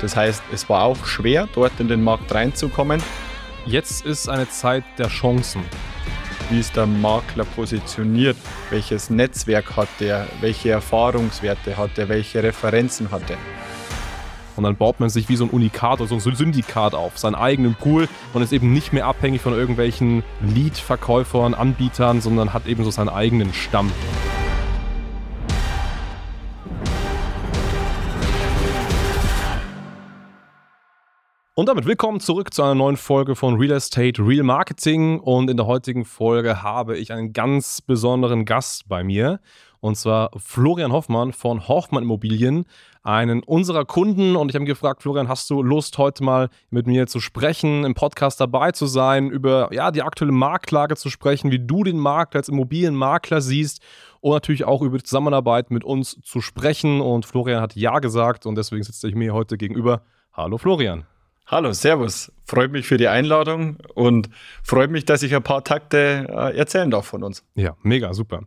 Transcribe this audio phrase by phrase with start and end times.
[0.00, 3.02] Das heißt, es war auch schwer, dort in den Markt reinzukommen.
[3.66, 5.62] Jetzt ist eine Zeit der Chancen.
[6.48, 8.36] Wie ist der Makler positioniert?
[8.70, 10.26] Welches Netzwerk hat er?
[10.40, 12.08] Welche Erfahrungswerte hat er?
[12.08, 13.36] Welche Referenzen hat er?
[14.56, 17.34] Und dann baut man sich wie so ein Unikat oder so ein Syndikat auf, seinen
[17.34, 22.84] eigenen Pool und ist eben nicht mehr abhängig von irgendwelchen Lead-Verkäufern, Anbietern, sondern hat eben
[22.84, 23.90] so seinen eigenen Stamm.
[31.60, 35.20] Und damit willkommen zurück zu einer neuen Folge von Real Estate Real Marketing.
[35.20, 39.40] Und in der heutigen Folge habe ich einen ganz besonderen Gast bei mir.
[39.80, 42.64] Und zwar Florian Hoffmann von Hoffmann Immobilien,
[43.02, 44.36] einen unserer Kunden.
[44.36, 47.84] Und ich habe ihn gefragt, Florian, hast du Lust, heute mal mit mir zu sprechen,
[47.84, 51.98] im Podcast dabei zu sein, über ja, die aktuelle Marktlage zu sprechen, wie du den
[51.98, 53.82] Markt als Immobilienmakler siehst
[54.20, 57.02] und natürlich auch über die Zusammenarbeit mit uns zu sprechen.
[57.02, 60.00] Und Florian hat Ja gesagt und deswegen sitzt er mir heute gegenüber.
[60.32, 61.04] Hallo Florian.
[61.50, 62.30] Hallo, Servus.
[62.46, 64.30] Freut mich für die Einladung und
[64.62, 67.42] freut mich, dass ich ein paar Takte äh, erzählen darf von uns.
[67.56, 68.42] Ja, mega, super.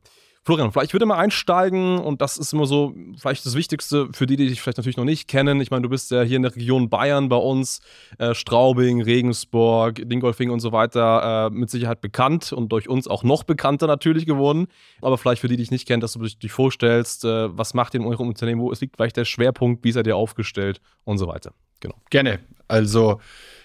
[0.46, 4.38] Florian, vielleicht würde mal einsteigen und das ist immer so vielleicht das Wichtigste für die,
[4.38, 5.60] die dich vielleicht natürlich noch nicht kennen.
[5.60, 7.82] Ich meine, du bist ja hier in der Region Bayern bei uns,
[8.20, 13.24] äh, Straubing, Regensburg, Dingolfing und so weiter äh, mit Sicherheit bekannt und durch uns auch
[13.24, 14.68] noch bekannter natürlich geworden.
[15.02, 17.96] Aber vielleicht für die, die dich nicht kennen, dass du dich vorstellst, äh, was macht
[17.96, 21.18] ihr in eurem Unternehmen, wo es liegt vielleicht der Schwerpunkt, wie seid ihr aufgestellt und
[21.18, 21.52] so weiter.
[21.84, 21.96] Genau.
[22.10, 22.40] Gerne.
[22.74, 23.22] Also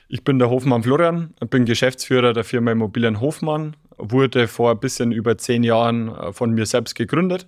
[0.09, 5.13] ich bin der Hofmann Florian, bin Geschäftsführer der Firma Immobilien Hofmann, wurde vor ein bisschen
[5.13, 7.47] über zehn Jahren äh, von mir selbst gegründet.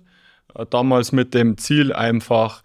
[0.55, 2.63] Äh, damals mit dem Ziel, einfach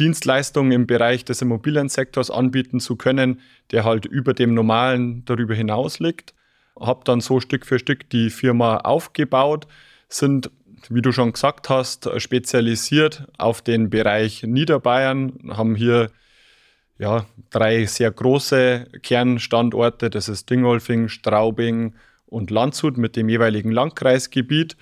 [0.00, 3.38] Dienstleistungen im Bereich des Immobiliensektors anbieten zu können,
[3.70, 6.34] der halt über dem Normalen darüber hinaus liegt.
[6.80, 9.68] Habe dann so Stück für Stück die Firma aufgebaut,
[10.08, 10.50] sind,
[10.88, 16.10] wie du schon gesagt hast, spezialisiert auf den Bereich Niederbayern, haben hier
[17.02, 20.08] ja, drei sehr große Kernstandorte.
[20.08, 21.94] Das ist Dingolfing, Straubing
[22.26, 24.76] und Landshut mit dem jeweiligen Landkreisgebiet.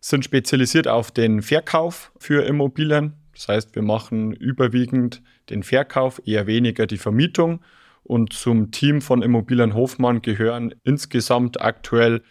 [0.00, 3.12] Sind spezialisiert auf den Verkauf für Immobilien.
[3.34, 7.60] Das heißt, wir machen überwiegend den Verkauf, eher weniger die Vermietung.
[8.04, 12.22] Und zum Team von Immobilien Hofmann gehören insgesamt aktuell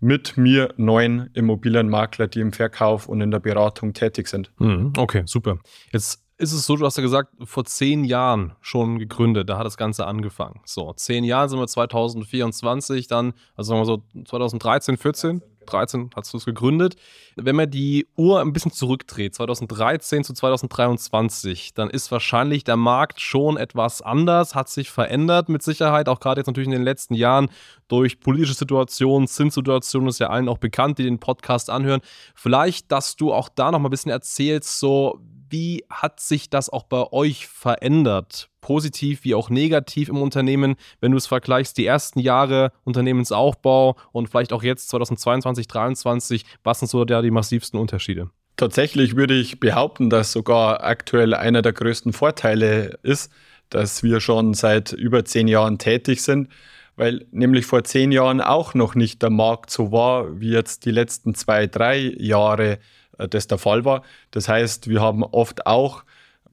[0.00, 4.50] mit mir neun Immobilienmakler, die im Verkauf und in der Beratung tätig sind.
[4.58, 5.58] Mhm, okay, super.
[5.92, 9.66] Jetzt ist es so, du hast ja gesagt, vor zehn Jahren schon gegründet, da hat
[9.66, 10.60] das Ganze angefangen.
[10.64, 16.32] So, zehn Jahre sind wir 2024, dann, also sagen wir so 2013, 14, 13 hast
[16.32, 16.96] du es gegründet.
[17.36, 23.20] Wenn man die Uhr ein bisschen zurückdreht, 2013 zu 2023, dann ist wahrscheinlich der Markt
[23.20, 27.14] schon etwas anders, hat sich verändert mit Sicherheit, auch gerade jetzt natürlich in den letzten
[27.14, 27.48] Jahren
[27.88, 32.00] durch politische Situationen, Zinssituationen, ist ja allen auch bekannt, die den Podcast anhören.
[32.34, 36.68] Vielleicht, dass du auch da noch mal ein bisschen erzählst, so wie hat sich das
[36.68, 38.48] auch bei euch verändert?
[38.60, 44.28] Positiv wie auch negativ im Unternehmen, wenn du es vergleichst, die ersten Jahre Unternehmensaufbau und
[44.28, 48.30] vielleicht auch jetzt 2022, 2023, was sind so da die massivsten Unterschiede?
[48.56, 53.30] Tatsächlich würde ich behaupten, dass sogar aktuell einer der größten Vorteile ist,
[53.68, 56.48] dass wir schon seit über zehn Jahren tätig sind,
[56.96, 60.90] weil nämlich vor zehn Jahren auch noch nicht der Markt so war, wie jetzt die
[60.90, 62.78] letzten zwei, drei Jahre
[63.18, 64.02] das der Fall war.
[64.30, 66.04] Das heißt, wir haben oft auch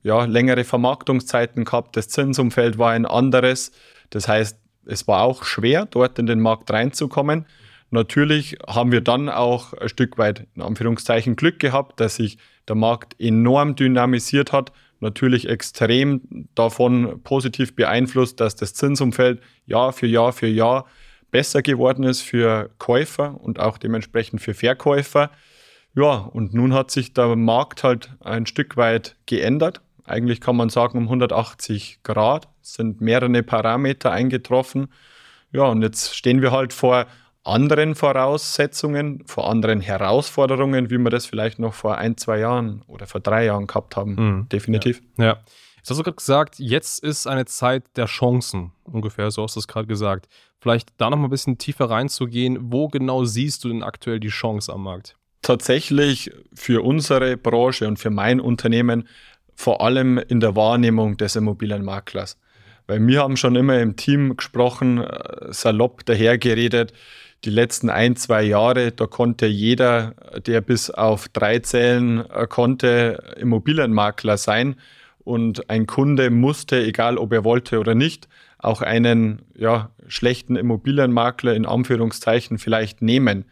[0.04, 1.96] ja, längere Vermarktungszeiten gehabt.
[1.96, 3.72] Das Zinsumfeld war ein anderes.
[4.10, 7.46] Das heißt, es war auch schwer, dort in den Markt reinzukommen.
[7.90, 12.38] Natürlich haben wir dann auch ein Stück weit in Anführungszeichen Glück gehabt, dass sich
[12.68, 14.72] der Markt enorm dynamisiert hat.
[15.00, 20.86] Natürlich extrem davon positiv beeinflusst, dass das Zinsumfeld Jahr für Jahr für Jahr
[21.30, 25.32] besser geworden ist für Käufer und auch dementsprechend für Verkäufer.
[25.96, 29.82] Ja, und nun hat sich der Markt halt ein Stück weit geändert.
[30.06, 34.88] Eigentlich kann man sagen um 180 Grad, sind mehrere Parameter eingetroffen.
[35.52, 37.06] Ja, und jetzt stehen wir halt vor
[37.44, 43.06] anderen Voraussetzungen, vor anderen Herausforderungen, wie wir das vielleicht noch vor ein, zwei Jahren oder
[43.06, 44.16] vor drei Jahren gehabt haben.
[44.16, 44.50] Mhm.
[44.50, 45.02] Definitiv.
[45.18, 45.26] Ja.
[45.26, 45.38] ja.
[45.78, 48.72] Jetzt hast du gerade gesagt, jetzt ist eine Zeit der Chancen.
[48.86, 50.30] Ungefähr, so hast du es gerade gesagt.
[50.62, 52.72] Vielleicht da noch mal ein bisschen tiefer reinzugehen.
[52.72, 55.18] Wo genau siehst du denn aktuell die Chance am Markt?
[55.44, 59.08] Tatsächlich für unsere Branche und für mein Unternehmen
[59.56, 62.38] vor allem in der Wahrnehmung des Immobilienmaklers.
[62.88, 66.94] Weil wir haben schon immer im Team gesprochen, äh, salopp dahergeredet,
[67.46, 73.36] die letzten ein, zwei Jahre, da konnte jeder, der bis auf drei zählen äh, konnte,
[73.38, 74.76] Immobilienmakler sein.
[75.26, 81.54] Und ein Kunde musste, egal ob er wollte oder nicht, auch einen ja, schlechten Immobilienmakler
[81.54, 83.46] in Anführungszeichen vielleicht nehmen.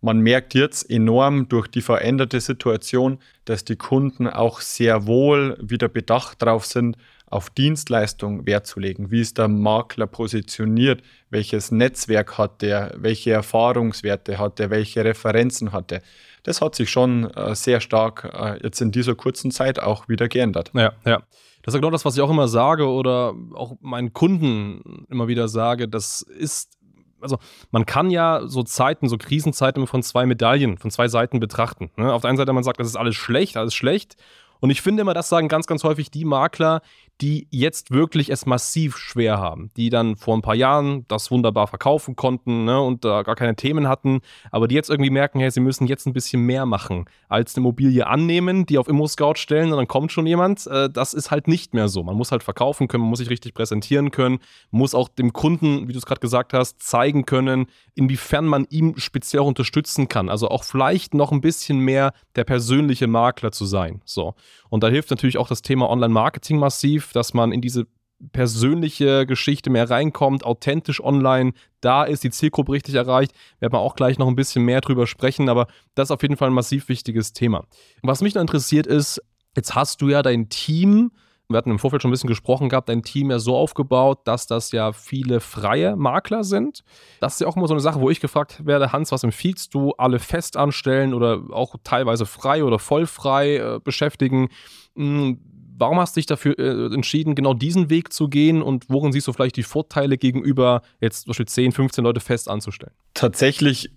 [0.00, 5.88] Man merkt jetzt enorm durch die veränderte Situation, dass die Kunden auch sehr wohl wieder
[5.88, 9.10] bedacht drauf sind, auf Dienstleistung Wert zu legen.
[9.10, 11.02] Wie ist der Makler positioniert?
[11.30, 12.94] Welches Netzwerk hat der?
[12.96, 14.70] Welche Erfahrungswerte hat er?
[14.70, 16.02] Welche Referenzen hat er?
[16.42, 20.28] Das hat sich schon äh, sehr stark äh, jetzt in dieser kurzen Zeit auch wieder
[20.28, 20.72] geändert.
[20.74, 21.22] Ja, ja.
[21.62, 25.46] Das ist genau das, was ich auch immer sage oder auch meinen Kunden immer wieder
[25.46, 25.88] sage.
[25.88, 26.78] Das ist
[27.20, 27.38] also
[27.70, 31.90] man kann ja so Zeiten, so Krisenzeiten von zwei Medaillen, von zwei Seiten betrachten.
[31.96, 32.12] Ne?
[32.12, 34.16] Auf der einen Seite man sagt, das ist alles schlecht, alles schlecht.
[34.60, 36.82] Und ich finde immer, das sagen ganz, ganz häufig die Makler,
[37.20, 41.66] die jetzt wirklich es massiv schwer haben, die dann vor ein paar Jahren das wunderbar
[41.66, 44.20] verkaufen konnten ne, und da gar keine Themen hatten,
[44.50, 47.62] aber die jetzt irgendwie merken, hey, sie müssen jetzt ein bisschen mehr machen, als eine
[47.62, 50.66] Immobilie annehmen, die auf Immo-Scout stellen und dann kommt schon jemand.
[50.66, 52.02] Äh, das ist halt nicht mehr so.
[52.02, 54.38] Man muss halt verkaufen können, man muss sich richtig präsentieren können,
[54.70, 58.96] muss auch dem Kunden, wie du es gerade gesagt hast, zeigen können, inwiefern man ihm
[58.96, 60.30] speziell unterstützen kann.
[60.30, 64.00] Also auch vielleicht noch ein bisschen mehr der persönliche Makler zu sein.
[64.04, 64.34] So.
[64.68, 67.86] Und da hilft natürlich auch das Thema Online-Marketing massiv, dass man in diese
[68.32, 73.32] persönliche Geschichte mehr reinkommt, authentisch online da ist, die Zielgruppe richtig erreicht.
[73.60, 76.36] Werden wir auch gleich noch ein bisschen mehr drüber sprechen, aber das ist auf jeden
[76.36, 77.64] Fall ein massiv wichtiges Thema.
[78.02, 79.22] Was mich noch interessiert ist,
[79.56, 81.12] jetzt hast du ja dein Team,
[81.50, 84.46] wir hatten im Vorfeld schon ein bisschen gesprochen gehabt, dein Team ja so aufgebaut, dass
[84.46, 86.84] das ja viele freie Makler sind.
[87.20, 89.74] Das ist ja auch immer so eine Sache, wo ich gefragt werde, Hans, was empfiehlst
[89.74, 94.48] du, alle fest anstellen oder auch teilweise frei oder vollfrei äh, beschäftigen?
[94.96, 95.40] Hm,
[95.76, 99.26] warum hast du dich dafür äh, entschieden, genau diesen Weg zu gehen und worin siehst
[99.26, 102.94] du vielleicht die Vorteile gegenüber jetzt zum Beispiel 10, 15 Leute fest anzustellen?
[103.14, 103.90] Tatsächlich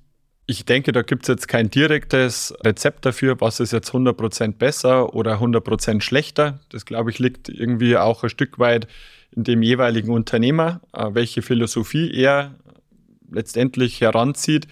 [0.45, 5.13] ich denke, da gibt es jetzt kein direktes Rezept dafür, was ist jetzt 100% besser
[5.15, 6.59] oder 100% schlechter.
[6.69, 8.87] Das, glaube ich, liegt irgendwie auch ein Stück weit
[9.31, 12.55] in dem jeweiligen Unternehmer, äh, welche Philosophie er
[13.31, 14.67] letztendlich heranzieht.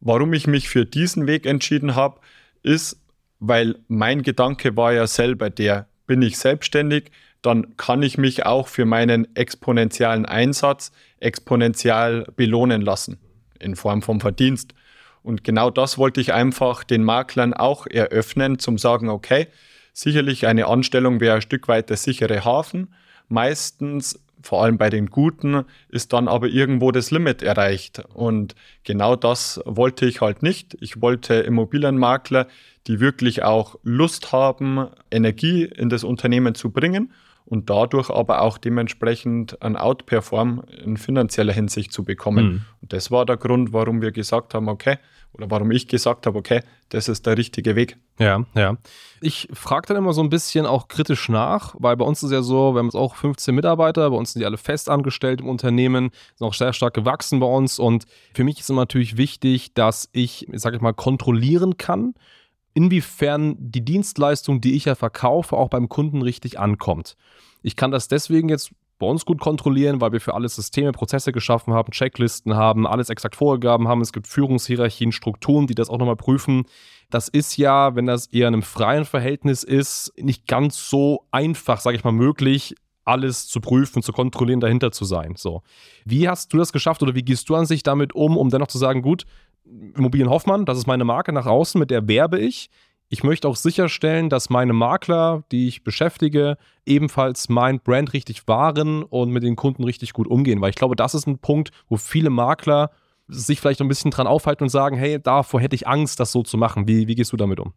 [0.00, 2.20] Warum ich mich für diesen Weg entschieden habe,
[2.62, 2.98] ist,
[3.38, 7.10] weil mein Gedanke war ja selber der, bin ich selbstständig,
[7.42, 10.90] dann kann ich mich auch für meinen exponentiellen Einsatz
[11.20, 13.18] exponentiell belohnen lassen
[13.60, 14.74] in Form vom Verdienst.
[15.22, 19.48] Und genau das wollte ich einfach den Maklern auch eröffnen, zum sagen, okay,
[19.92, 22.94] sicherlich eine Anstellung wäre ein Stück weit der sichere Hafen.
[23.28, 28.02] Meistens, vor allem bei den Guten, ist dann aber irgendwo das Limit erreicht.
[28.14, 28.54] Und
[28.84, 30.76] genau das wollte ich halt nicht.
[30.80, 32.46] Ich wollte Immobilienmakler,
[32.90, 37.12] die wirklich auch Lust haben, Energie in das Unternehmen zu bringen
[37.44, 42.44] und dadurch aber auch dementsprechend ein Outperform in finanzieller Hinsicht zu bekommen.
[42.44, 42.62] Mhm.
[42.82, 44.98] Und das war der Grund, warum wir gesagt haben, okay,
[45.32, 47.96] oder warum ich gesagt habe, okay, das ist der richtige Weg.
[48.18, 48.76] Ja, ja.
[49.20, 52.42] Ich frage dann immer so ein bisschen auch kritisch nach, weil bei uns ist ja
[52.42, 55.48] so, wir haben jetzt auch 15 Mitarbeiter, bei uns sind die alle fest angestellt im
[55.48, 59.74] Unternehmen, sind auch sehr stark gewachsen bei uns und für mich ist immer natürlich wichtig,
[59.74, 62.14] dass ich, sage ich mal, kontrollieren kann,
[62.74, 67.16] inwiefern die Dienstleistung, die ich ja verkaufe, auch beim Kunden richtig ankommt.
[67.62, 68.70] Ich kann das deswegen jetzt
[69.00, 73.08] bei uns gut kontrollieren, weil wir für alles Systeme, Prozesse geschaffen haben, Checklisten haben, alles
[73.08, 74.02] exakt vorgegeben haben.
[74.02, 76.64] Es gibt Führungshierarchien, Strukturen, die das auch nochmal prüfen.
[77.08, 81.80] Das ist ja, wenn das eher in einem freien Verhältnis ist, nicht ganz so einfach,
[81.80, 82.74] sage ich mal, möglich,
[83.04, 85.34] alles zu prüfen, zu kontrollieren, dahinter zu sein.
[85.36, 85.62] So.
[86.04, 88.68] Wie hast du das geschafft oder wie gehst du an sich damit um, um dennoch
[88.68, 89.24] zu sagen, gut,
[89.96, 92.70] Immobilien Hoffmann, das ist meine Marke nach außen, mit der werbe ich.
[93.08, 96.56] Ich möchte auch sicherstellen, dass meine Makler, die ich beschäftige,
[96.86, 100.60] ebenfalls mein Brand richtig wahren und mit den Kunden richtig gut umgehen.
[100.60, 102.90] Weil ich glaube, das ist ein Punkt, wo viele Makler
[103.26, 106.42] sich vielleicht ein bisschen dran aufhalten und sagen, hey, davor hätte ich Angst, das so
[106.42, 106.86] zu machen.
[106.86, 107.72] Wie, wie gehst du damit um?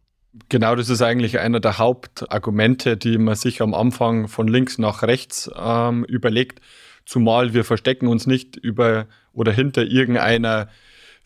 [0.48, 5.02] Genau, das ist eigentlich einer der Hauptargumente, die man sich am Anfang von links nach
[5.02, 6.60] rechts ähm, überlegt.
[7.06, 10.68] Zumal wir verstecken uns nicht über oder hinter irgendeiner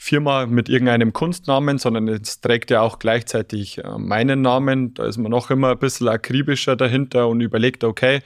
[0.00, 4.94] Firma mit irgendeinem Kunstnamen, sondern es trägt ja auch gleichzeitig äh, meinen Namen.
[4.94, 8.20] Da ist man noch immer ein bisschen akribischer dahinter und überlegt, okay,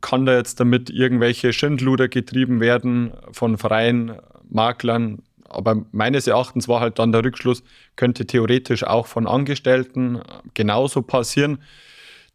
[0.00, 4.16] kann da jetzt damit irgendwelche Schindluder getrieben werden von freien
[4.50, 5.22] Maklern?
[5.48, 7.62] Aber meines Erachtens war halt dann der Rückschluss,
[7.94, 10.20] könnte theoretisch auch von Angestellten
[10.54, 11.58] genauso passieren.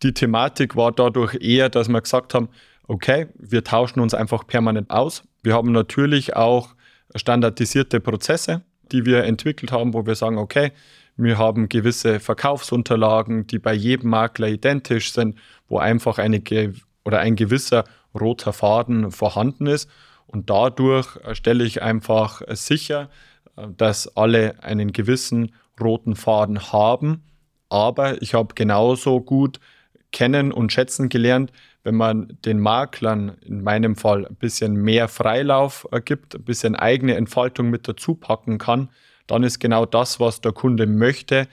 [0.02, 2.48] Die Thematik war dadurch eher, dass wir gesagt haben,
[2.88, 5.24] okay, wir tauschen uns einfach permanent aus.
[5.44, 6.74] Wir haben natürlich auch
[7.16, 10.72] standardisierte Prozesse die wir entwickelt haben, wo wir sagen, okay,
[11.16, 16.42] wir haben gewisse Verkaufsunterlagen, die bei jedem Makler identisch sind, wo einfach eine
[17.04, 19.90] oder ein gewisser roter Faden vorhanden ist.
[20.28, 23.10] Und dadurch stelle ich einfach sicher,
[23.78, 27.24] dass alle einen gewissen roten Faden haben.
[27.70, 29.60] Aber ich habe genauso gut
[30.12, 31.52] kennen und schätzen gelernt,
[31.88, 37.16] wenn man den Maklern in meinem Fall ein bisschen mehr Freilauf gibt, ein bisschen eigene
[37.16, 38.90] Entfaltung mit dazu packen kann,
[39.26, 41.48] dann ist genau das, was der Kunde möchte.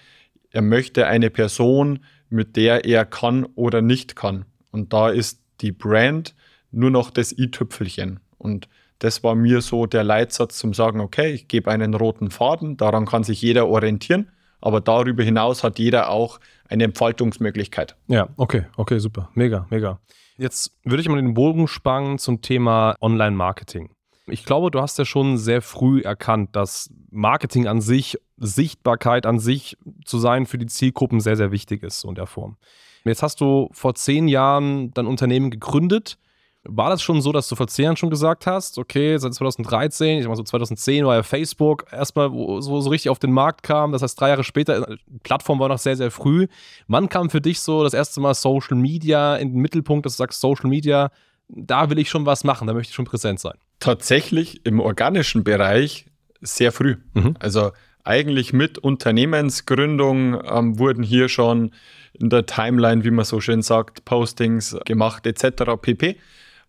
[0.50, 2.00] Er möchte eine Person,
[2.30, 4.44] mit der er kann oder nicht kann.
[4.72, 6.34] Und da ist die Brand
[6.72, 8.18] nur noch das i-Tüpfelchen.
[8.36, 12.76] Und das war mir so der Leitsatz zum sagen, okay, ich gebe einen roten Faden,
[12.76, 17.94] daran kann sich jeder orientieren, aber darüber hinaus hat jeder auch eine Entfaltungsmöglichkeit.
[18.08, 20.00] Ja, okay, okay, super, mega, mega.
[20.36, 23.90] Jetzt würde ich mal den Bogen spannen zum Thema Online-Marketing.
[24.26, 29.38] Ich glaube, du hast ja schon sehr früh erkannt, dass Marketing an sich, Sichtbarkeit an
[29.38, 32.56] sich zu sein für die Zielgruppen sehr, sehr wichtig ist, so in der Form.
[33.04, 36.18] Jetzt hast du vor zehn Jahren dein Unternehmen gegründet.
[36.66, 40.18] War das schon so, dass du vor zehn Jahren schon gesagt hast, okay, seit 2013,
[40.18, 43.62] ich sag mal so 2010 war ja Facebook erstmal, so, so richtig auf den Markt
[43.62, 43.92] kam.
[43.92, 46.46] Das heißt, drei Jahre später, die Plattform war noch sehr, sehr früh.
[46.88, 50.18] Wann kam für dich so das erste Mal Social Media in den Mittelpunkt, dass du
[50.18, 51.10] sagst, Social Media,
[51.48, 53.58] da will ich schon was machen, da möchte ich schon präsent sein?
[53.78, 56.06] Tatsächlich im organischen Bereich
[56.40, 56.96] sehr früh.
[57.12, 57.34] Mhm.
[57.40, 57.72] Also
[58.04, 61.72] eigentlich mit Unternehmensgründung ähm, wurden hier schon
[62.14, 65.64] in der Timeline, wie man so schön sagt, Postings gemacht etc.
[65.80, 66.16] pp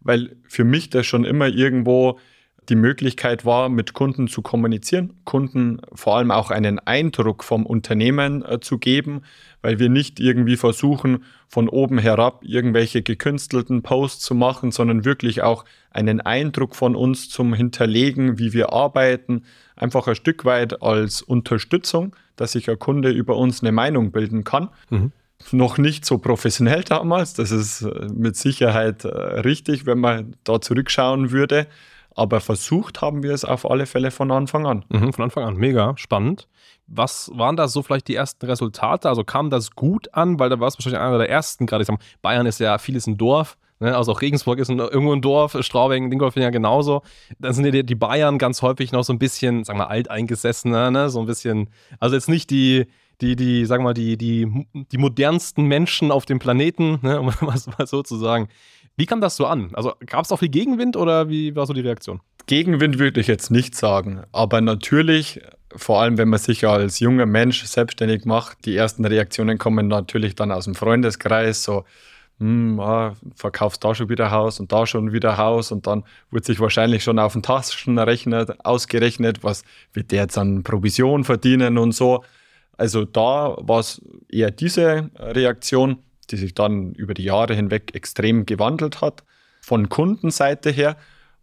[0.05, 2.17] weil für mich das schon immer irgendwo
[2.69, 8.43] die Möglichkeit war, mit Kunden zu kommunizieren, Kunden vor allem auch einen Eindruck vom Unternehmen
[8.43, 9.21] äh, zu geben,
[9.61, 15.43] weil wir nicht irgendwie versuchen, von oben herab irgendwelche gekünstelten Posts zu machen, sondern wirklich
[15.43, 19.43] auch einen Eindruck von uns zum Hinterlegen, wie wir arbeiten,
[19.75, 24.43] einfach ein Stück weit als Unterstützung, dass sich ein Kunde über uns eine Meinung bilden
[24.43, 24.69] kann.
[24.89, 25.11] Mhm
[25.51, 27.33] noch nicht so professionell damals.
[27.33, 31.67] Das ist äh, mit Sicherheit äh, richtig, wenn man da zurückschauen würde.
[32.15, 34.85] Aber versucht haben wir es auf alle Fälle von Anfang an.
[34.89, 36.47] Mhm, von Anfang an, mega spannend.
[36.87, 39.09] Was waren da so vielleicht die ersten Resultate?
[39.09, 40.39] Also kam das gut an?
[40.39, 43.05] Weil da war es wahrscheinlich einer der ersten, gerade ich sag, Bayern ist ja vieles
[43.05, 43.57] ein Dorf.
[43.79, 43.95] Ne?
[43.95, 47.01] Also auch Regensburg ist ein, irgendwo ein Dorf, Straubing, Dingolfing ja genauso.
[47.39, 51.09] Dann sind ja die Bayern ganz häufig noch so ein bisschen, sagen wir, alteingesessener, ne?
[51.09, 52.85] so ein bisschen, also jetzt nicht die,
[53.21, 57.29] die, die, sagen wir mal, die, die, die modernsten Menschen auf dem Planeten, ne, um
[57.53, 58.47] es mal so zu sagen.
[58.97, 59.71] Wie kam das so an?
[59.73, 62.21] Also gab es auch viel Gegenwind oder wie war so die Reaktion?
[62.47, 65.41] Gegenwind würde ich jetzt nicht sagen, aber natürlich,
[65.75, 70.35] vor allem wenn man sich als junger Mensch selbstständig macht, die ersten Reaktionen kommen natürlich
[70.35, 71.85] dann aus dem Freundeskreis, so,
[72.39, 76.45] hm, ah, verkaufst da schon wieder Haus und da schon wieder Haus und dann wird
[76.45, 81.93] sich wahrscheinlich schon auf den Taschenrechner ausgerechnet, was wird der jetzt an Provision verdienen und
[81.93, 82.23] so.
[82.77, 85.97] Also da war es eher diese Reaktion,
[86.29, 89.23] die sich dann über die Jahre hinweg extrem gewandelt hat.
[89.61, 90.97] Von Kundenseite her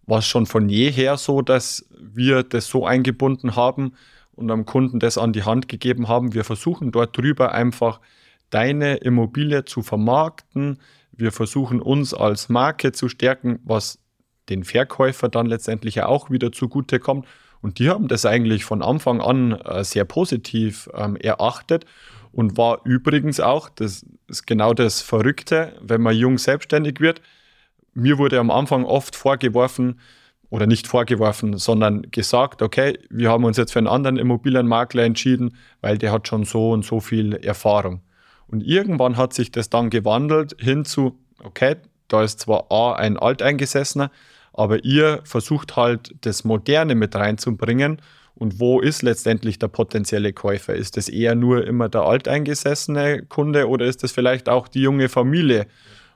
[0.06, 3.94] war es schon von jeher so, dass wir das so eingebunden haben
[4.34, 6.34] und am Kunden das an die Hand gegeben haben.
[6.34, 8.00] Wir versuchen dort drüber einfach
[8.50, 10.78] deine Immobilie zu vermarkten.
[11.12, 13.98] Wir versuchen uns als Marke zu stärken, was
[14.48, 17.26] den Verkäufer dann letztendlich ja auch wieder zugute kommt.
[17.62, 21.86] Und die haben das eigentlich von Anfang an äh, sehr positiv ähm, erachtet
[22.32, 27.22] und war übrigens auch, das ist genau das Verrückte, wenn man jung selbstständig wird.
[27.94, 29.98] Mir wurde am Anfang oft vorgeworfen,
[30.52, 35.56] oder nicht vorgeworfen, sondern gesagt, okay, wir haben uns jetzt für einen anderen Immobilienmakler entschieden,
[35.80, 38.02] weil der hat schon so und so viel Erfahrung.
[38.48, 41.76] Und irgendwann hat sich das dann gewandelt hin zu, okay,
[42.08, 44.10] da ist zwar A ein Alteingesessener,
[44.52, 48.00] aber ihr versucht halt das Moderne mit reinzubringen.
[48.34, 50.74] Und wo ist letztendlich der potenzielle Käufer?
[50.74, 55.08] Ist es eher nur immer der alteingesessene Kunde oder ist es vielleicht auch die junge
[55.08, 55.66] Familie?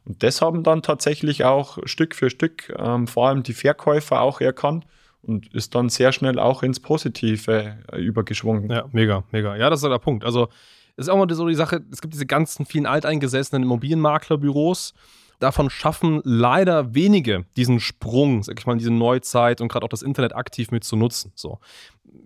[0.07, 4.41] Und das haben dann tatsächlich auch Stück für Stück ähm, vor allem die Verkäufer auch
[4.41, 4.87] erkannt
[5.23, 8.71] und ist dann sehr schnell auch ins Positive äh, übergeschwungen.
[8.71, 9.57] Ja, mega, mega.
[9.57, 10.25] Ja, das ist der Punkt.
[10.25, 10.49] Also,
[10.97, 14.95] es ist auch mal so die Sache, es gibt diese ganzen vielen alteingesessenen Immobilienmaklerbüros
[15.39, 20.03] Davon schaffen leider wenige diesen Sprung, sag ich mal, diese Neuzeit und gerade auch das
[20.03, 21.33] Internet aktiv mit zu nutzen.
[21.35, 21.59] So.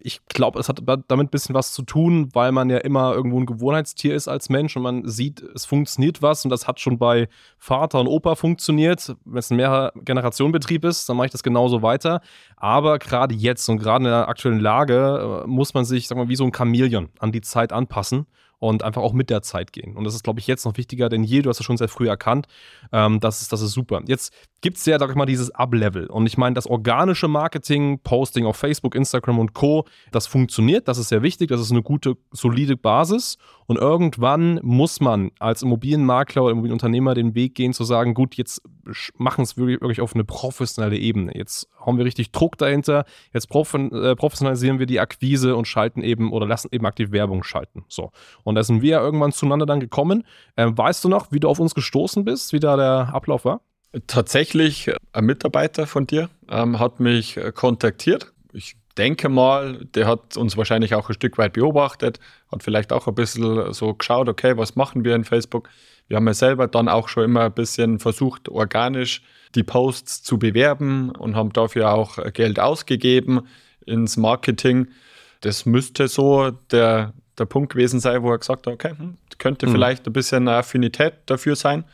[0.01, 3.41] Ich glaube, es hat damit ein bisschen was zu tun, weil man ja immer irgendwo
[3.41, 6.99] ein Gewohnheitstier ist als Mensch und man sieht, es funktioniert was und das hat schon
[6.99, 9.17] bei Vater und Opa funktioniert.
[9.25, 12.21] Wenn es ein mehrere Generationen Betrieb ist, dann mache ich das genauso weiter.
[12.57, 16.29] Aber gerade jetzt und gerade in der aktuellen Lage äh, muss man sich, sag mal,
[16.29, 18.27] wie so ein Chamäleon an die Zeit anpassen
[18.61, 19.97] und einfach auch mit der Zeit gehen.
[19.97, 21.43] Und das ist, glaube ich, jetzt noch wichtiger denn je.
[21.43, 22.47] Du hast es schon sehr früh erkannt.
[22.93, 24.03] Ähm, das, ist, das ist super.
[24.07, 26.07] Jetzt gibt es ja, sag ich mal, dieses Up-Level.
[26.07, 30.89] Und ich meine, das organische Marketing, Posting auf Facebook, Instagram und Co., das funktioniert.
[30.89, 31.49] Das ist sehr wichtig.
[31.49, 33.39] Das ist eine gute, solide Basis.
[33.67, 38.63] Und irgendwann muss man als Immobilienmakler oder Immobilienunternehmer den Weg gehen, zu sagen: Gut, jetzt
[39.17, 41.33] machen es wirklich, wirklich auf eine professionelle Ebene.
[41.35, 43.05] Jetzt haben wir richtig Druck dahinter.
[43.33, 47.85] Jetzt äh, professionalisieren wir die Akquise und schalten eben oder lassen eben aktiv Werbung schalten.
[47.89, 48.13] So.
[48.45, 50.25] Und da sind wir ja irgendwann zueinander dann gekommen.
[50.57, 53.61] Ähm, weißt du noch, wie du auf uns gestoßen bist, wie da der Ablauf war?
[54.07, 58.33] Tatsächlich, ein Mitarbeiter von dir ähm, hat mich äh, kontaktiert.
[58.53, 62.21] Ich denke mal, der hat uns wahrscheinlich auch ein Stück weit beobachtet,
[62.53, 65.69] hat vielleicht auch ein bisschen so geschaut, okay, was machen wir in Facebook?
[66.11, 69.23] Wir haben ja selber dann auch schon immer ein bisschen versucht, organisch
[69.55, 73.43] die Posts zu bewerben und haben dafür auch Geld ausgegeben
[73.87, 74.89] ins Marketing.
[75.41, 79.69] Das müsste so der, der Punkt gewesen sein, wo er gesagt hat, okay, hm, könnte
[79.69, 79.71] mhm.
[79.71, 81.85] vielleicht ein bisschen eine Affinität dafür sein.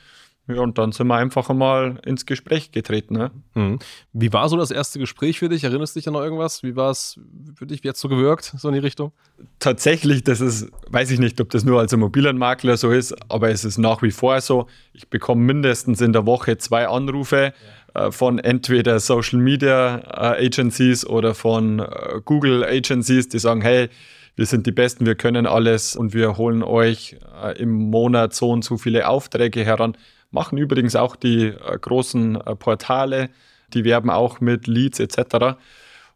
[0.48, 3.14] Ja, und dann sind wir einfach einmal ins Gespräch getreten.
[3.14, 3.30] Ne?
[3.54, 3.78] Mhm.
[4.12, 5.64] Wie war so das erste Gespräch für dich?
[5.64, 6.62] Erinnerst du dich an noch irgendwas?
[6.62, 7.18] Wie war es
[7.56, 7.82] für dich?
[7.82, 9.10] Wie hat es so gewirkt, so in die Richtung?
[9.58, 13.64] Tatsächlich, das ist, weiß ich nicht, ob das nur als Immobilienmakler so ist, aber es
[13.64, 14.68] ist nach wie vor so.
[14.92, 17.52] Ich bekomme mindestens in der Woche zwei Anrufe
[17.94, 18.06] ja.
[18.06, 23.88] äh, von entweder Social Media äh, Agencies oder von äh, Google Agencies, die sagen, hey,
[24.36, 28.50] wir sind die Besten, wir können alles und wir holen euch äh, im Monat so
[28.50, 29.96] und so viele Aufträge heran.
[30.36, 33.30] Machen übrigens auch die äh, großen äh, Portale,
[33.72, 35.56] die werben auch mit Leads etc.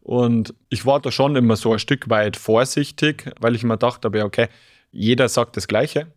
[0.03, 4.09] Und ich war da schon immer so ein Stück weit vorsichtig, weil ich mir dachte,
[4.23, 4.49] okay,
[4.93, 6.09] jeder sagt das Gleiche,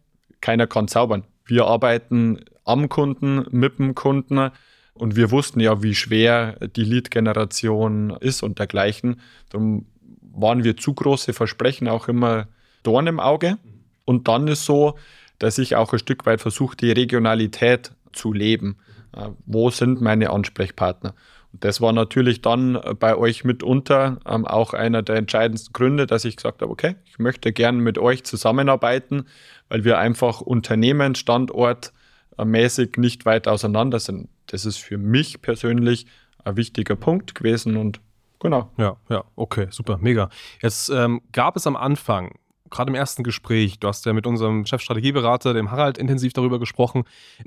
[0.41, 1.24] keiner kann zaubern.
[1.45, 4.51] Wir arbeiten am Kunden, mit dem Kunden
[4.95, 9.22] und wir wussten ja, wie schwer die Lead-Generation ist und dergleichen.
[9.50, 9.86] Darum
[10.33, 12.50] waren wir zu große Versprechen auch immer
[12.83, 13.60] Dorn im Auge.
[14.03, 14.98] Und dann ist so,
[15.40, 18.78] dass ich auch ein Stück weit versuche, die Regionalität zu leben.
[19.16, 21.13] Äh, wo sind meine Ansprechpartner?
[21.52, 26.25] Und das war natürlich dann bei euch mitunter ähm, auch einer der entscheidendsten Gründe, dass
[26.25, 29.25] ich gesagt habe, okay, ich möchte gerne mit euch zusammenarbeiten,
[29.70, 31.94] weil wir einfach Unternehmen, Standort
[32.38, 34.30] äh, nicht weit auseinander sind.
[34.48, 36.08] Das ist für mich persönlich
[36.44, 38.02] ein wichtiger Punkt gewesen und
[38.40, 38.72] genau.
[38.78, 40.30] Ja, ja, okay, super, mega.
[40.62, 42.36] Jetzt ähm, gab es am Anfang
[42.74, 47.03] gerade im ersten Gespräch, du hast ja mit unserem Chefstrategieberater, dem Harald, intensiv darüber gesprochen.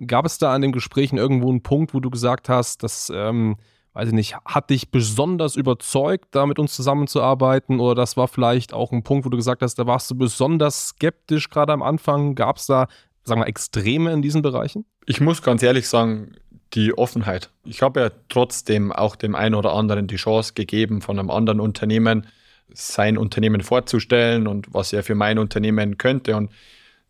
[0.06, 3.56] Gab es da an den Gesprächen irgendwo einen Punkt, wo du gesagt hast, dass, ähm,
[3.92, 7.80] weiß ich nicht, hat dich besonders überzeugt, da mit uns zusammenzuarbeiten?
[7.80, 10.88] Oder das war vielleicht auch ein Punkt, wo du gesagt hast, da warst du besonders
[10.88, 12.34] skeptisch gerade am Anfang?
[12.34, 12.86] Gab es da,
[13.24, 14.86] sagen wir, Extreme in diesen Bereichen?
[15.06, 16.32] Ich muss ganz ehrlich sagen,
[16.74, 17.50] die Offenheit.
[17.64, 21.60] Ich habe ja trotzdem auch dem einen oder anderen die Chance gegeben, von einem anderen
[21.60, 22.26] Unternehmen
[22.72, 26.36] sein Unternehmen vorzustellen und was er für mein Unternehmen könnte.
[26.36, 26.50] Und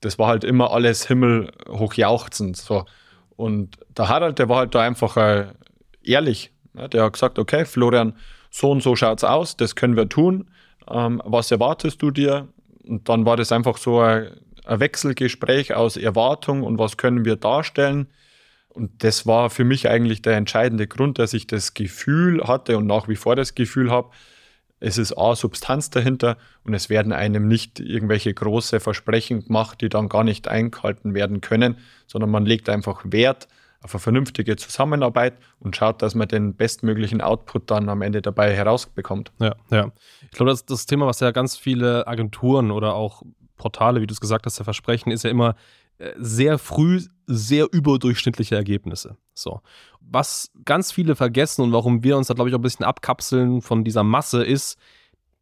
[0.00, 2.56] das war halt immer alles himmelhochjauchzend.
[2.56, 2.84] So.
[3.36, 5.46] Und der Harald, der war halt da einfach äh,
[6.02, 6.52] ehrlich.
[6.74, 6.88] Ne?
[6.88, 8.14] Der hat gesagt, okay, Florian,
[8.50, 10.50] so und so schaut es aus, das können wir tun.
[10.88, 12.48] Ähm, was erwartest du dir?
[12.84, 14.30] Und dann war das einfach so ein,
[14.64, 18.08] ein Wechselgespräch aus Erwartung und was können wir darstellen.
[18.68, 22.86] Und das war für mich eigentlich der entscheidende Grund, dass ich das Gefühl hatte und
[22.86, 24.10] nach wie vor das Gefühl habe,
[24.80, 29.88] es ist A, Substanz dahinter und es werden einem nicht irgendwelche große Versprechen gemacht, die
[29.88, 33.48] dann gar nicht eingehalten werden können, sondern man legt einfach Wert
[33.82, 38.54] auf eine vernünftige Zusammenarbeit und schaut, dass man den bestmöglichen Output dann am Ende dabei
[38.54, 39.32] herausbekommt.
[39.38, 39.92] Ja, ja.
[40.22, 43.22] Ich glaube, das das Thema, was ja ganz viele Agenturen oder auch
[43.56, 45.56] Portale, wie du es gesagt hast, versprechen, ist ja immer
[46.16, 49.16] sehr früh sehr überdurchschnittliche Ergebnisse.
[49.34, 49.60] So.
[50.00, 53.60] Was ganz viele vergessen und warum wir uns da, glaube ich, auch ein bisschen abkapseln
[53.62, 54.78] von dieser Masse ist,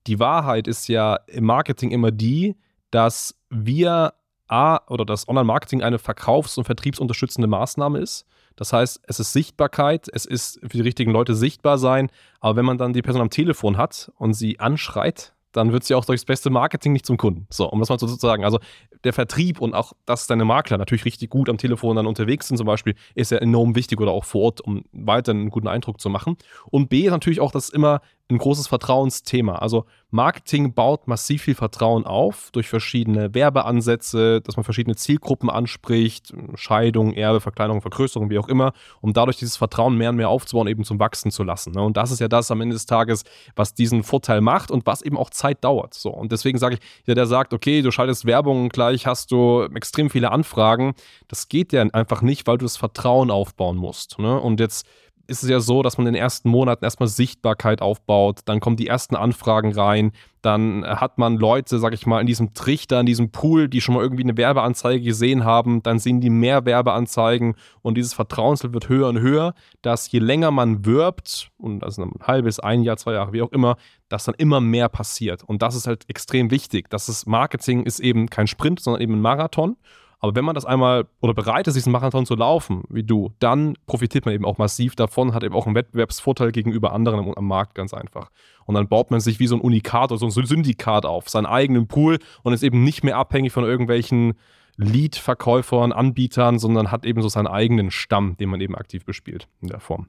[0.06, 2.56] die Wahrheit ist ja im Marketing immer die,
[2.90, 4.14] dass wir
[4.48, 8.26] A oder das Online-Marketing eine verkaufs- und vertriebsunterstützende Maßnahme ist.
[8.56, 12.64] Das heißt, es ist Sichtbarkeit, es ist für die richtigen Leute sichtbar sein, aber wenn
[12.64, 16.24] man dann die Person am Telefon hat und sie anschreit, dann wird sie auch durchs
[16.24, 17.46] beste Marketing nicht zum Kunden.
[17.48, 18.44] So, um das mal so zu sagen.
[18.44, 18.58] Also
[19.04, 22.56] der Vertrieb und auch, dass deine Makler natürlich richtig gut am Telefon dann unterwegs sind,
[22.56, 26.00] zum Beispiel, ist ja enorm wichtig oder auch vor Ort, um weiter einen guten Eindruck
[26.00, 26.36] zu machen.
[26.66, 29.56] Und B ist natürlich auch, dass immer ein großes Vertrauensthema.
[29.56, 36.32] Also Marketing baut massiv viel Vertrauen auf durch verschiedene Werbeansätze, dass man verschiedene Zielgruppen anspricht,
[36.54, 40.68] Scheidung, Erbe, Verkleinerung, Vergrößerung, wie auch immer, um dadurch dieses Vertrauen mehr und mehr aufzubauen,
[40.68, 41.72] eben zum Wachsen zu lassen.
[41.72, 41.82] Ne?
[41.82, 43.24] Und das ist ja das am Ende des Tages,
[43.56, 45.92] was diesen Vorteil macht und was eben auch Zeit dauert.
[45.92, 46.10] So.
[46.10, 49.64] Und deswegen sage ich, jeder, der sagt, okay, du schaltest Werbung und gleich hast du
[49.74, 50.94] extrem viele Anfragen,
[51.28, 54.18] das geht ja einfach nicht, weil du das Vertrauen aufbauen musst.
[54.18, 54.40] Ne?
[54.40, 54.86] Und jetzt
[55.26, 58.76] ist es ja so, dass man in den ersten Monaten erstmal Sichtbarkeit aufbaut, dann kommen
[58.76, 63.06] die ersten Anfragen rein, dann hat man Leute, sag ich mal, in diesem Trichter, in
[63.06, 67.54] diesem Pool, die schon mal irgendwie eine Werbeanzeige gesehen haben, dann sehen die mehr Werbeanzeigen
[67.82, 72.04] und dieses Vertrauenslevel wird höher und höher, dass je länger man wirbt, und das ist
[72.04, 73.76] ein halbes, ein Jahr, zwei Jahre, wie auch immer,
[74.08, 75.42] dass dann immer mehr passiert.
[75.42, 76.90] Und das ist halt extrem wichtig.
[76.90, 79.76] Das ist Marketing ist eben kein Sprint, sondern eben ein Marathon.
[80.24, 83.76] Aber wenn man das einmal oder bereit ist, diesen Marathon zu laufen, wie du, dann
[83.86, 87.74] profitiert man eben auch massiv davon, hat eben auch einen Wettbewerbsvorteil gegenüber anderen am Markt
[87.74, 88.30] ganz einfach.
[88.64, 91.44] Und dann baut man sich wie so ein Unikat oder so ein Syndikat auf, seinen
[91.44, 94.32] eigenen Pool und ist eben nicht mehr abhängig von irgendwelchen
[94.78, 99.68] Lead-Verkäufern, Anbietern, sondern hat eben so seinen eigenen Stamm, den man eben aktiv bespielt in
[99.68, 100.08] der Form.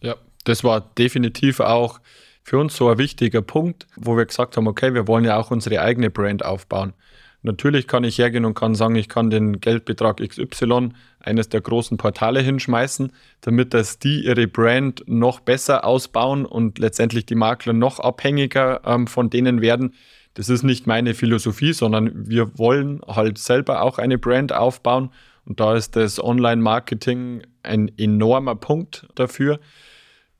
[0.00, 2.00] Ja, das war definitiv auch
[2.42, 5.52] für uns so ein wichtiger Punkt, wo wir gesagt haben, okay, wir wollen ja auch
[5.52, 6.94] unsere eigene Brand aufbauen.
[7.42, 11.96] Natürlich kann ich hergehen und kann sagen, ich kann den Geldbetrag XY eines der großen
[11.96, 17.98] Portale hinschmeißen, damit dass die ihre Brand noch besser ausbauen und letztendlich die Makler noch
[17.98, 19.94] abhängiger ähm, von denen werden.
[20.34, 25.10] Das ist nicht meine Philosophie, sondern wir wollen halt selber auch eine Brand aufbauen
[25.44, 29.58] und da ist das Online-Marketing ein enormer Punkt dafür.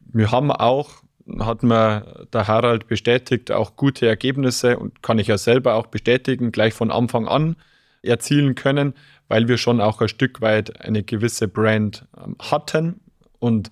[0.01, 1.03] Wir haben auch,
[1.41, 6.53] hat mir der Harald bestätigt, auch gute Ergebnisse und kann ich ja selber auch bestätigen,
[6.53, 7.57] gleich von Anfang an
[8.03, 8.95] erzielen können,
[9.29, 13.01] weil wir schon auch ein Stück weit eine gewisse Brand ähm, hatten
[13.39, 13.71] und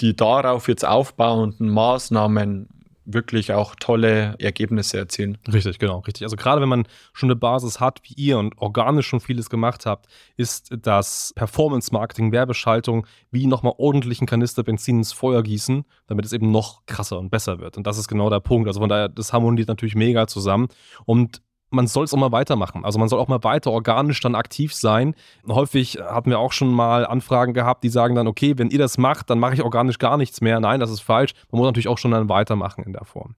[0.00, 2.68] die darauf jetzt aufbauenden Maßnahmen
[3.04, 5.38] wirklich auch tolle Ergebnisse erzielen.
[5.52, 6.22] Richtig, genau, richtig.
[6.24, 9.86] Also gerade wenn man schon eine Basis hat, wie ihr und organisch schon vieles gemacht
[9.86, 16.32] habt, ist das Performance-Marketing, Werbeschaltung, wie nochmal ordentlichen Kanister Benzin ins Feuer gießen, damit es
[16.32, 17.76] eben noch krasser und besser wird.
[17.76, 18.68] Und das ist genau der Punkt.
[18.68, 20.68] Also von daher, das harmoniert natürlich mega zusammen.
[21.04, 22.84] Und man soll es auch mal weitermachen.
[22.84, 25.14] Also man soll auch mal weiter organisch dann aktiv sein.
[25.48, 28.98] Häufig hatten wir auch schon mal Anfragen gehabt, die sagen dann, okay, wenn ihr das
[28.98, 30.60] macht, dann mache ich organisch gar nichts mehr.
[30.60, 31.32] Nein, das ist falsch.
[31.50, 33.34] Man muss natürlich auch schon dann weitermachen in der Form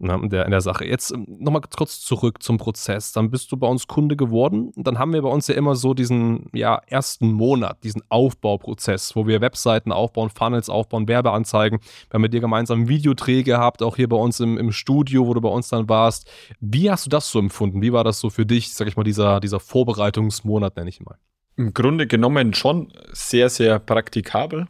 [0.00, 0.84] ne, in, der, in der Sache.
[0.84, 3.12] Jetzt ähm, nochmal kurz zurück zum Prozess.
[3.12, 4.72] Dann bist du bei uns Kunde geworden.
[4.76, 9.26] Dann haben wir bei uns ja immer so diesen ja, ersten Monat, diesen Aufbauprozess, wo
[9.26, 11.78] wir Webseiten aufbauen, Funnels aufbauen, Werbeanzeigen.
[11.78, 15.34] Wir haben mit dir gemeinsam Videodreh gehabt, auch hier bei uns im, im Studio, wo
[15.34, 16.28] du bei uns dann warst.
[16.60, 17.82] Wie hast du das so empfunden?
[17.82, 21.16] Wie war das so für dich, sag ich mal, dieser, dieser Vorbereitungsmonat, nenne ich mal?
[21.56, 24.66] Im Grunde genommen schon sehr, sehr praktikabel.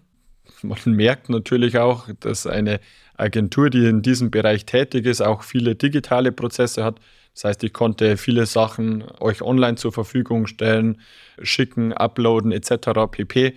[0.63, 2.81] Man merkt natürlich auch, dass eine
[3.17, 7.01] Agentur, die in diesem Bereich tätig ist, auch viele digitale Prozesse hat.
[7.35, 11.01] Das heißt, ich konnte viele Sachen euch online zur Verfügung stellen,
[11.43, 12.91] schicken, uploaden etc.
[13.11, 13.55] pp.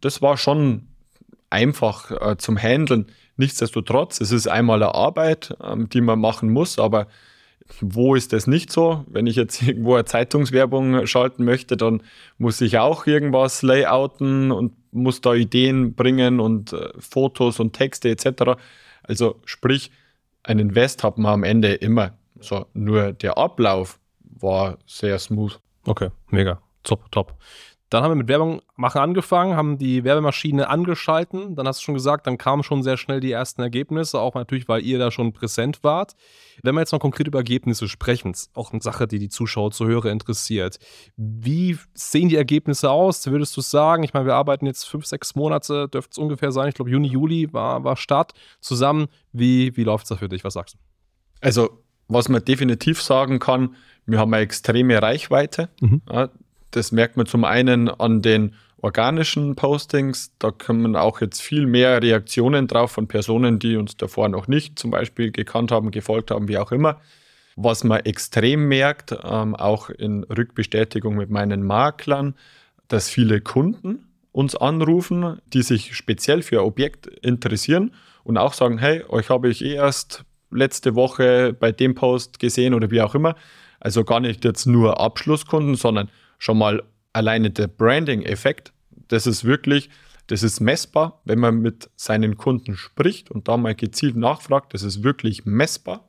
[0.00, 0.86] Das war schon
[1.50, 3.06] einfach äh, zum Handeln.
[3.36, 7.08] Nichtsdestotrotz, es ist einmal eine Arbeit, ähm, die man machen muss, aber
[7.80, 9.04] wo ist das nicht so?
[9.08, 12.02] Wenn ich jetzt irgendwo eine Zeitungswerbung schalten möchte, dann
[12.38, 18.10] muss ich auch irgendwas layouten und muss da Ideen bringen und äh, Fotos und Texte
[18.10, 18.60] etc.
[19.02, 19.90] Also sprich,
[20.42, 22.12] ein Invest hat man am Ende immer.
[22.40, 25.58] So, nur der Ablauf war sehr smooth.
[25.86, 26.60] Okay, mega.
[26.82, 27.34] Top, top.
[27.92, 31.56] Dann haben wir mit Werbung machen angefangen, haben die Werbemaschine angeschalten.
[31.56, 34.66] Dann hast du schon gesagt, dann kamen schon sehr schnell die ersten Ergebnisse, auch natürlich,
[34.66, 36.14] weil ihr da schon präsent wart.
[36.62, 40.10] Wenn wir jetzt mal konkret über Ergebnisse sprechen, auch eine Sache, die die Zuschauer, Zuhörer
[40.10, 40.78] interessiert.
[41.18, 43.26] Wie sehen die Ergebnisse aus?
[43.26, 44.04] Würdest du sagen?
[44.04, 46.70] Ich meine, wir arbeiten jetzt fünf, sechs Monate, dürfte es ungefähr sein.
[46.70, 49.08] Ich glaube, Juni, Juli war, war Start zusammen.
[49.32, 50.44] Wie, wie läuft es da für dich?
[50.44, 50.78] Was sagst du?
[51.42, 53.76] Also, was man definitiv sagen kann,
[54.06, 55.68] wir haben eine extreme Reichweite.
[55.80, 56.00] Mhm.
[56.10, 56.30] Ja,
[56.72, 60.32] das merkt man zum einen an den organischen Postings.
[60.38, 64.78] Da kommen auch jetzt viel mehr Reaktionen drauf von Personen, die uns davor noch nicht
[64.78, 67.00] zum Beispiel gekannt haben, gefolgt haben, wie auch immer.
[67.54, 72.34] Was man extrem merkt, ähm, auch in Rückbestätigung mit meinen Maklern,
[72.88, 77.92] dass viele Kunden uns anrufen, die sich speziell für ein Objekt interessieren
[78.24, 82.74] und auch sagen, hey, euch habe ich eh erst letzte Woche bei dem Post gesehen
[82.74, 83.36] oder wie auch immer.
[83.80, 86.08] Also gar nicht jetzt nur Abschlusskunden, sondern
[86.42, 88.72] schon mal alleine der Branding-Effekt,
[89.06, 89.90] das ist wirklich,
[90.26, 94.82] das ist messbar, wenn man mit seinen Kunden spricht und da mal gezielt nachfragt, das
[94.82, 96.08] ist wirklich messbar,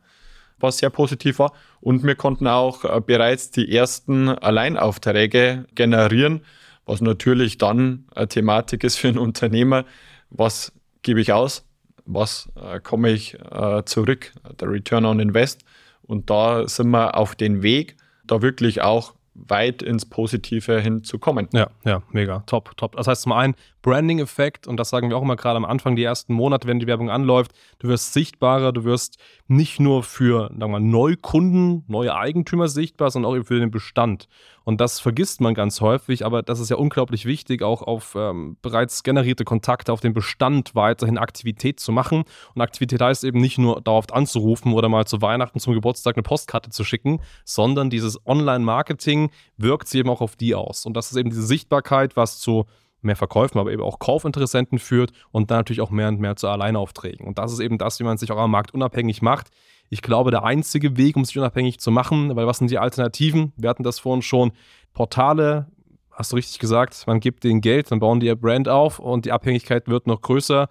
[0.57, 1.53] was sehr positiv war.
[1.81, 6.41] Und wir konnten auch äh, bereits die ersten Alleinaufträge generieren,
[6.87, 9.85] was natürlich dann eine Thematik ist für einen Unternehmer.
[10.31, 10.71] Was
[11.03, 11.63] gebe ich aus?
[12.05, 14.31] Was äh, komme ich äh, zurück?
[14.59, 15.63] Der Return on Invest.
[16.01, 21.47] Und da sind wir auf den Weg, da wirklich auch weit ins Positive hinzukommen.
[21.53, 22.95] Ja, ja, mega, top, top.
[22.95, 26.03] Das heißt zum einen Branding-Effekt und das sagen wir auch immer gerade am Anfang, die
[26.03, 29.17] ersten Monate, wenn die Werbung anläuft, du wirst sichtbarer, du wirst
[29.47, 34.27] nicht nur für sagen wir mal, Neukunden, neue Eigentümer sichtbar, sondern auch für den Bestand.
[34.63, 38.57] Und das vergisst man ganz häufig, aber das ist ja unglaublich wichtig, auch auf ähm,
[38.61, 42.23] bereits generierte Kontakte, auf den Bestand weiterhin Aktivität zu machen.
[42.55, 46.23] Und Aktivität heißt eben nicht nur dauerhaft anzurufen oder mal zu Weihnachten zum Geburtstag eine
[46.23, 50.85] Postkarte zu schicken, sondern dieses Online-Marketing wirkt sich eben auch auf die aus.
[50.85, 52.65] Und das ist eben diese Sichtbarkeit, was zu
[53.03, 56.47] mehr Verkäufen, aber eben auch Kaufinteressenten führt und dann natürlich auch mehr und mehr zu
[56.47, 57.25] Alleinaufträgen.
[57.25, 59.47] Und das ist eben das, wie man sich auch am Markt unabhängig macht.
[59.89, 63.53] Ich glaube, der einzige Weg, um sich unabhängig zu machen, weil was sind die Alternativen?
[63.57, 64.51] Wir hatten das vorhin schon.
[64.93, 65.67] Portale,
[66.11, 69.25] hast du richtig gesagt, man gibt denen Geld, dann bauen die ihr Brand auf und
[69.25, 70.69] die Abhängigkeit wird noch größer.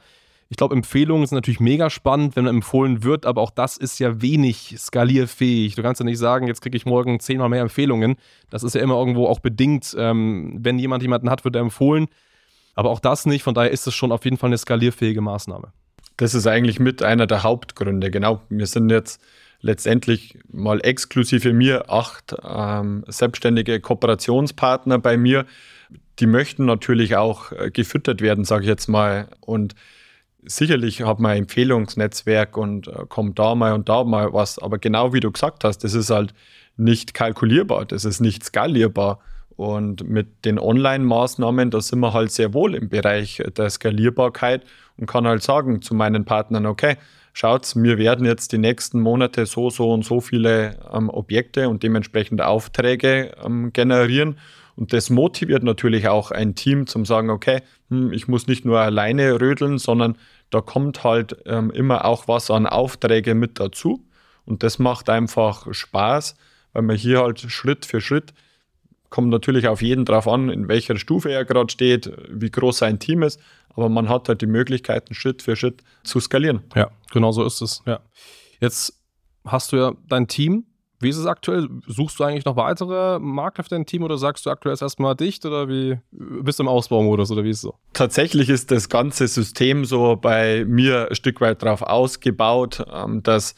[0.53, 3.99] Ich glaube, Empfehlungen sind natürlich mega spannend, wenn man empfohlen wird, aber auch das ist
[3.99, 5.77] ja wenig skalierfähig.
[5.77, 8.17] Du kannst ja nicht sagen, jetzt kriege ich morgen zehnmal mehr Empfehlungen.
[8.51, 9.97] Das ist ja immer irgendwo auch bedingt.
[9.99, 12.07] Ähm, wenn jemand jemanden hat, wird er empfohlen.
[12.75, 13.43] Aber auch das nicht.
[13.45, 15.73] Von daher ist es schon auf jeden Fall eine skalierfähige Maßnahme.
[16.19, 18.11] Das ist eigentlich mit einer der Hauptgründe.
[18.11, 19.23] Genau, wir sind jetzt
[19.63, 25.47] letztendlich mal exklusive mir acht ähm, selbstständige Kooperationspartner bei mir.
[26.19, 29.29] Die möchten natürlich auch äh, gefüttert werden, sage ich jetzt mal.
[29.41, 29.75] Und
[30.45, 34.59] sicherlich hat man ein Empfehlungsnetzwerk und äh, kommt da mal und da mal was.
[34.59, 36.35] Aber genau wie du gesagt hast, das ist halt
[36.77, 39.21] nicht kalkulierbar, das ist nicht skalierbar.
[39.57, 44.65] Und mit den Online-Maßnahmen, da sind wir halt sehr wohl im Bereich der Skalierbarkeit
[44.97, 46.97] und kann halt sagen zu meinen Partnern, okay,
[47.33, 51.83] schaut, wir werden jetzt die nächsten Monate so, so und so viele ähm, Objekte und
[51.83, 54.39] dementsprechend Aufträge ähm, generieren.
[54.77, 58.81] Und das motiviert natürlich auch ein Team zum sagen, okay, hm, ich muss nicht nur
[58.81, 60.17] alleine rödeln, sondern
[60.51, 64.05] da kommt halt ähm, immer auch was an Aufträge mit dazu.
[64.45, 66.37] Und das macht einfach Spaß,
[66.73, 68.33] weil man hier halt Schritt für Schritt
[69.13, 72.99] kommt natürlich auf jeden drauf an, in welcher Stufe er gerade steht, wie groß sein
[72.99, 73.39] Team ist,
[73.75, 76.63] aber man hat halt die Möglichkeiten, Schritt für Schritt zu skalieren.
[76.75, 77.83] Ja, genau so ist es.
[77.87, 78.01] Ja.
[78.61, 78.99] Jetzt
[79.45, 80.65] hast du ja dein Team.
[81.03, 81.69] Wie ist es aktuell?
[81.87, 85.45] Suchst du eigentlich noch weitere Makler für dein Team oder sagst du aktuell erstmal dicht
[85.45, 87.75] oder wie bist du im Ausbaumodus oder wie ist es so?
[87.93, 93.55] Tatsächlich ist das ganze System so bei mir ein Stück weit darauf ausgebaut, ähm, dass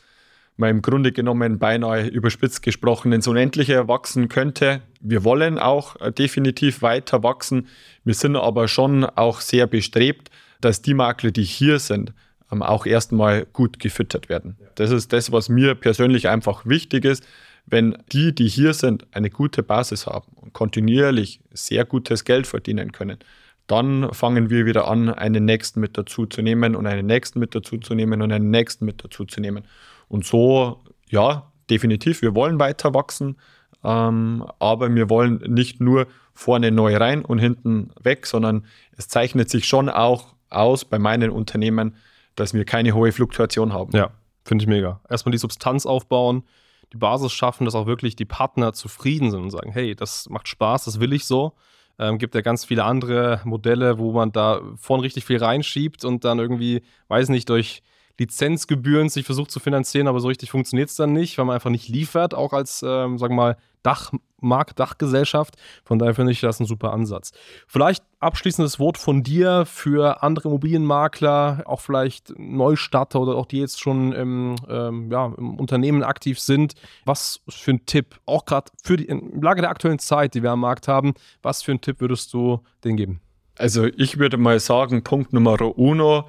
[0.57, 4.83] man im Grunde genommen beinahe überspitzt gesprochen ins Unendliche wachsen könnte.
[5.00, 7.68] Wir wollen auch äh, definitiv weiter wachsen.
[8.04, 10.30] Wir sind aber schon auch sehr bestrebt,
[10.61, 12.14] dass die Makler, die hier sind,
[12.62, 14.56] auch erstmal gut gefüttert werden.
[14.74, 17.26] Das ist das, was mir persönlich einfach wichtig ist.
[17.66, 22.92] Wenn die, die hier sind, eine gute Basis haben und kontinuierlich sehr gutes Geld verdienen
[22.92, 23.18] können,
[23.66, 27.54] dann fangen wir wieder an, einen nächsten mit dazu zu nehmen und einen nächsten mit
[27.54, 29.64] dazu zu nehmen und einen nächsten mit dazu zu nehmen.
[30.08, 33.36] Und so, ja, definitiv, wir wollen weiter wachsen,
[33.82, 38.64] ähm, aber wir wollen nicht nur vorne neu rein und hinten weg, sondern
[38.96, 41.94] es zeichnet sich schon auch aus bei meinen Unternehmen,
[42.35, 43.97] dass wir keine hohe Fluktuation haben.
[43.97, 44.11] Ja,
[44.44, 45.01] finde ich mega.
[45.09, 46.44] Erstmal die Substanz aufbauen,
[46.92, 50.49] die Basis schaffen, dass auch wirklich die Partner zufrieden sind und sagen, hey, das macht
[50.49, 51.55] Spaß, das will ich so.
[51.99, 56.25] Ähm, gibt ja ganz viele andere Modelle, wo man da vorne richtig viel reinschiebt und
[56.25, 57.83] dann irgendwie, weiß nicht, durch
[58.18, 61.70] Lizenzgebühren sich versucht zu finanzieren, aber so richtig funktioniert es dann nicht, weil man einfach
[61.70, 65.55] nicht liefert, auch als, ähm, sagen wir mal, Dachmarkt, Dachgesellschaft.
[65.85, 67.33] Von daher finde ich das ein super Ansatz.
[67.68, 73.81] Vielleicht abschließendes Wort von dir für andere Immobilienmakler, auch vielleicht Neustarter oder auch die jetzt
[73.81, 76.75] schon im, ähm, ja, im Unternehmen aktiv sind.
[77.05, 79.07] Was für ein Tipp, auch gerade für die
[79.40, 82.61] Lage der aktuellen Zeit, die wir am Markt haben, was für einen Tipp würdest du
[82.83, 83.20] denen geben?
[83.57, 86.29] Also ich würde mal sagen, Punkt Nummer uno,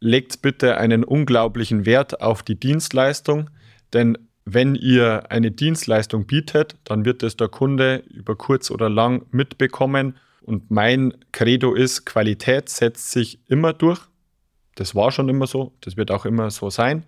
[0.00, 3.48] legt bitte einen unglaublichen Wert auf die Dienstleistung,
[3.92, 9.26] denn wenn ihr eine Dienstleistung bietet, dann wird es der Kunde über kurz oder lang
[9.30, 10.16] mitbekommen.
[10.40, 14.00] Und mein Credo ist, Qualität setzt sich immer durch.
[14.74, 17.06] Das war schon immer so, das wird auch immer so sein.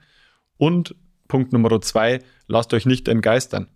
[0.56, 0.94] Und
[1.26, 3.68] Punkt Nummer zwei, lasst euch nicht entgeistern.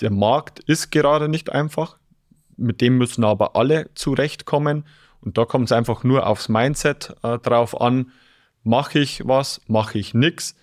[0.00, 1.98] Der Markt ist gerade nicht einfach,
[2.56, 4.84] mit dem müssen aber alle zurechtkommen.
[5.20, 8.10] Und da kommt es einfach nur aufs Mindset äh, drauf an
[8.66, 10.56] mache ich was, mache ich nichts.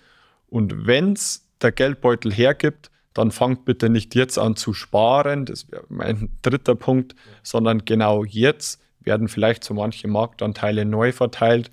[0.46, 5.70] Und wenn es der Geldbeutel hergibt, dann fangt bitte nicht jetzt an zu sparen, das
[5.70, 11.70] wäre mein dritter Punkt, sondern genau jetzt werden vielleicht so manche Marktanteile neu verteilt.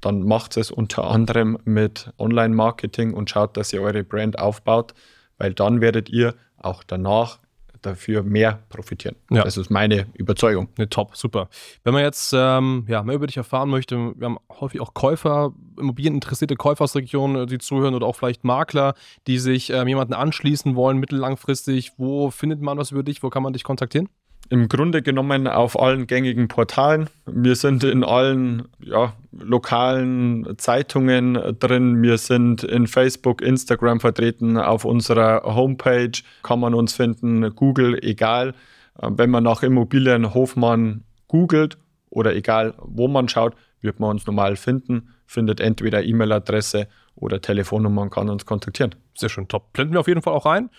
[0.00, 4.94] Dann macht es unter anderem mit Online-Marketing und schaut, dass ihr eure Brand aufbaut,
[5.38, 7.38] weil dann werdet ihr auch danach
[7.86, 9.16] dafür mehr profitieren.
[9.30, 9.44] Ja.
[9.44, 10.68] Das ist meine Überzeugung.
[10.78, 11.48] Ne, top, super.
[11.82, 15.52] Wenn man jetzt ähm, ja, mehr über dich erfahren möchte, wir haben häufig auch Käufer,
[15.78, 18.94] Immobilieninteressierte Käufer aus der Region, äh, die zuhören oder auch vielleicht Makler,
[19.26, 21.92] die sich ähm, jemanden anschließen wollen, mittellangfristig.
[21.96, 23.22] Wo findet man was über dich?
[23.22, 24.08] Wo kann man dich kontaktieren?
[24.54, 27.10] Im Grunde genommen auf allen gängigen Portalen.
[27.26, 32.00] Wir sind in allen ja, lokalen Zeitungen drin.
[32.02, 34.56] Wir sind in Facebook, Instagram vertreten.
[34.56, 36.12] Auf unserer Homepage
[36.44, 37.52] kann man uns finden.
[37.56, 38.54] Google, egal.
[39.02, 41.76] Wenn man nach Immobilien Hofmann googelt
[42.10, 45.08] oder egal wo man schaut, wird man uns normal finden.
[45.26, 46.86] Findet entweder E-Mail-Adresse
[47.16, 48.94] oder Telefonnummer und kann uns kontaktieren.
[49.16, 49.72] Sehr schön, top.
[49.72, 50.70] Blenden wir auf jeden Fall auch rein.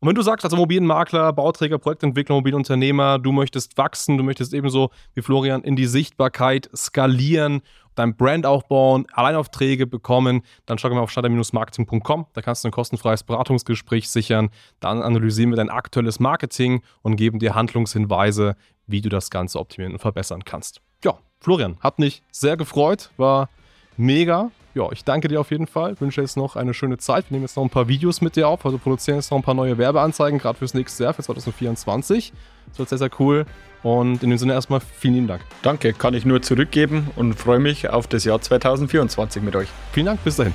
[0.00, 4.90] Und wenn du sagst, als Immobilienmakler, Bauträger, Projektentwickler, Immobilienunternehmer, du möchtest wachsen, du möchtest ebenso
[5.14, 7.60] wie Florian in die Sichtbarkeit skalieren,
[7.96, 12.26] dein Brand aufbauen, Alleinaufträge bekommen, dann schau mal auf starter-marketing.com.
[12.32, 14.48] Da kannst du ein kostenfreies Beratungsgespräch sichern.
[14.80, 19.92] Dann analysieren wir dein aktuelles Marketing und geben dir Handlungshinweise, wie du das Ganze optimieren
[19.92, 20.80] und verbessern kannst.
[21.04, 23.50] Ja, Florian, hat mich sehr gefreut, war
[23.98, 24.50] mega.
[24.74, 26.00] Ja, ich danke dir auf jeden Fall.
[26.00, 27.30] Wünsche jetzt noch eine schöne Zeit.
[27.30, 28.64] Wir nehmen jetzt noch ein paar Videos mit dir auf.
[28.64, 32.32] Also produzieren jetzt noch ein paar neue Werbeanzeigen, gerade fürs nächste Jahr, für 2024.
[32.68, 33.46] Das wird sehr, sehr cool.
[33.82, 35.42] Und in dem Sinne erstmal vielen lieben Dank.
[35.62, 39.68] Danke, kann ich nur zurückgeben und freue mich auf das Jahr 2024 mit euch.
[39.92, 40.54] Vielen Dank, bis dahin.